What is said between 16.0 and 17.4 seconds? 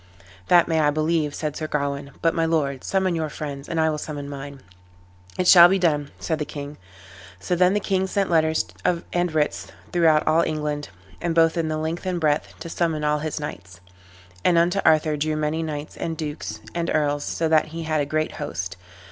dukes, and earls,